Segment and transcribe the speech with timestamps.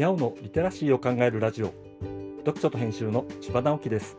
[0.00, 1.74] にゃおのリテラシーを考えるラジオ。
[2.38, 4.16] 読書と編集の千葉直樹です。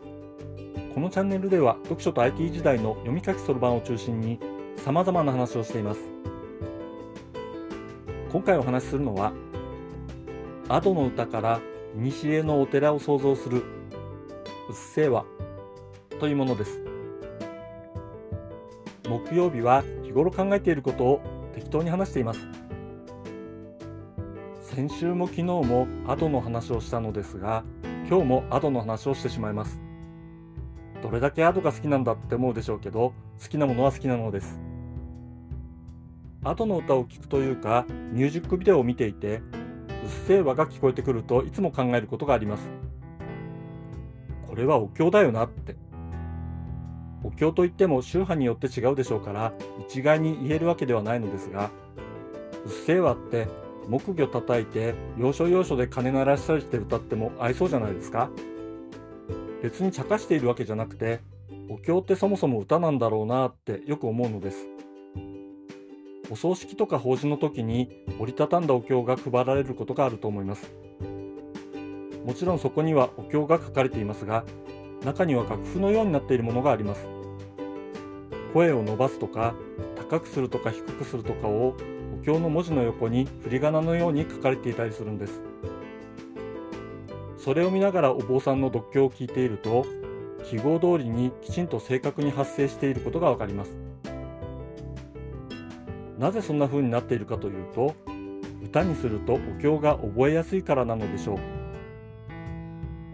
[0.94, 4.38] このチャンネルでは読書と IT 時代の読み書きそろばんを中心に
[4.76, 6.00] 様々な話をしています。
[8.30, 9.32] 今回お話しするのは
[10.68, 11.60] アドの歌から
[11.96, 13.64] 西のお寺を想像するうっ
[14.72, 15.24] せぇわ
[16.20, 16.80] というものです。
[19.08, 21.20] 木曜日は日頃考えていることを
[21.56, 22.61] 適当に話しています。
[24.74, 27.62] 先週も昨日もアドの話をしたのですが
[28.08, 29.82] 今日もアドの話をしてしまいます。
[31.02, 34.58] どれだけアドが好きなんだって思うでしょうけど好きなものは好きなのです。
[36.42, 39.42] アドの歌を聴くというかミュージックビデオを見ていてうっ
[40.26, 42.70] せぇわが聞こえてくるといつも考えることがあります。
[44.48, 45.76] これはお経だよなって。
[47.22, 49.52] お経といっても宗派によって違うでしょうから
[49.86, 51.70] 一概に言えるわけではないのですが
[52.64, 53.46] うっせぇわって
[53.88, 58.30] 木魚叩いて要所要所で鐘鳴らしたりして歌っても合いそうじゃないですか？
[59.62, 61.20] 別に茶化しているわけじゃなくて
[61.68, 64.66] お経ってそもそも歌なんだろうなってよく思うのです。
[66.30, 70.72] お葬式とか法事の時に折りたたんだお経が配られることがあると思います。
[72.24, 74.44] もちろんそこにはお経が書かれていますが
[75.04, 77.06] 中には楽譜のようになっているものがあります。
[78.54, 79.54] 声を伸ばすとか
[79.96, 81.74] 高くするとか低くするとかを
[82.22, 85.42] お経の文字の横に振り仮名のように書かれていたりするんです。
[87.36, 89.84] それを見ながらお坊さんの読経を聞いていると
[90.44, 93.76] 記号通りにきちんと正確に発生していることがわかります。
[96.16, 97.96] なぜそんな風になっているかというと
[98.62, 101.38] 歌にするとお経が覚えやすいからなのでしょう。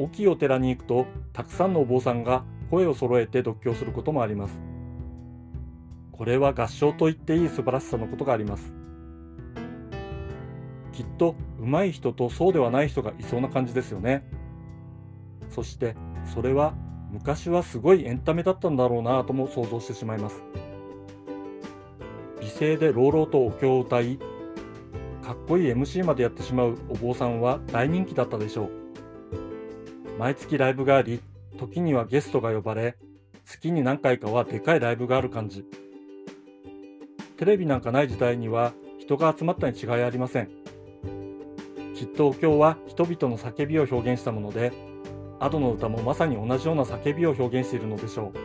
[0.00, 4.60] 大きいお寺に行くとたくさんのお坊さんが声を揃えて読経することもあります。
[6.12, 8.76] これは合唱と言っていい素晴らしさのことがあります。
[10.98, 14.28] きっと上手い人とそうではない人がいそうな感じですよね。
[15.48, 15.94] そして
[16.34, 16.74] それは
[17.12, 20.42] 昔はすごいエンタメだったんだろうなとも想像してしまいます。
[22.40, 24.18] 美声で朗々とお経を歌い
[25.22, 28.70] かっこいい MC までやってしまうお坊さんは大人気だったでしょう。
[30.18, 31.20] 毎月ライブがあり
[31.60, 32.96] 時にはゲストが呼ばれ
[33.44, 35.64] 月に何回かはでかいライブがある感じ。
[37.36, 40.57] テレビなんかない時代には人が集まったに違いありません。
[41.98, 44.72] きっとお経は人々の叫びを表現したもので、
[45.40, 48.38] アドの歌もまさに同じような叫びを表現しているのでしょう。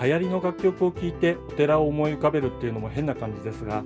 [0.00, 3.82] 流行りの楽曲を聴いてお寺を思い浮かべるっていうのも変な感じですが、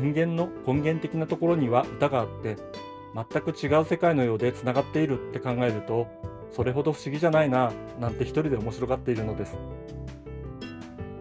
[0.00, 2.56] 人間の根源的なところには歌があって、
[3.14, 6.08] 全く違う世界のようで繋がっているって考えると、
[6.50, 9.56] それほど不思議じゃないな、なんて一人で面白がっているのです。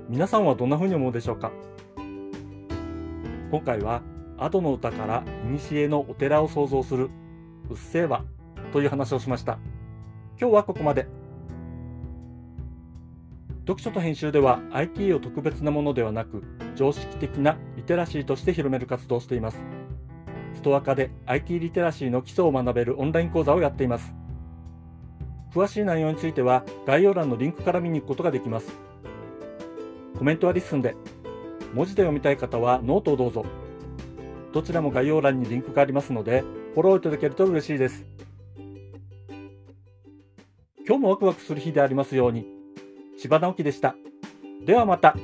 [0.09, 1.51] 皆さんはどんな風に思うでしょうか？
[3.51, 4.01] 今回は
[4.38, 5.23] アドの歌から
[5.68, 7.09] 古のお寺を想像する
[7.69, 8.23] うっせぇわ
[8.73, 9.57] という話をしました。
[10.40, 11.07] 今日はここまで。
[13.62, 16.44] 読書と編集では IT を特別なものではなく
[16.75, 19.66] 常識的なリテラシーとして広める活動をしています。
[20.53, 24.13] ストアカで IT リテラシーの基礎を学べるオンライン講座をやっています。
[25.53, 28.78] 詳しい内容については概要欄のリンクから見に行くことができます。
[30.18, 30.95] コメントは LISTEN で、
[31.74, 33.45] 文字で読みたい方はノートをどうぞ。
[34.56, 36.40] どちらも概要欄にリンクがありますので、
[36.76, 38.06] フォローいただけると嬉しいです。
[40.88, 42.48] 今日もワクワクする日でありますように。
[43.20, 43.98] 千葉直樹でした。
[44.66, 45.18] ではまた。